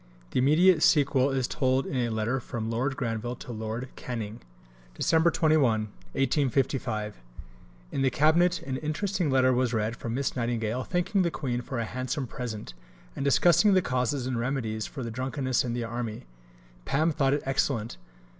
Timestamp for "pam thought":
16.83-17.33